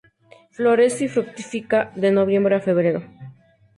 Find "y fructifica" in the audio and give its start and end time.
1.05-1.91